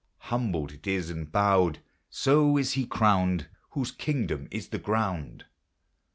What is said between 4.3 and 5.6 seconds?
is the ground.